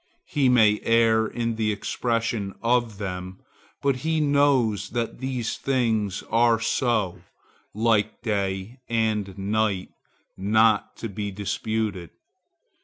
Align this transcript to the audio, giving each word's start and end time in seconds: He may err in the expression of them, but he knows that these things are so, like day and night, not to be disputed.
He 0.25 0.49
may 0.49 0.79
err 0.81 1.27
in 1.27 1.57
the 1.57 1.71
expression 1.71 2.55
of 2.63 2.97
them, 2.97 3.37
but 3.83 3.97
he 3.97 4.19
knows 4.19 4.89
that 4.89 5.19
these 5.19 5.57
things 5.57 6.23
are 6.31 6.59
so, 6.59 7.21
like 7.75 8.23
day 8.23 8.79
and 8.89 9.37
night, 9.37 9.89
not 10.35 10.97
to 10.97 11.07
be 11.07 11.29
disputed. 11.29 12.09